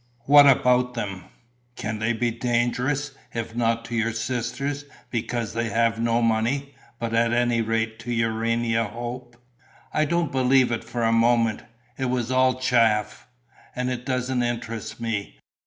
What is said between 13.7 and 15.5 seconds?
And it doesn't interest me.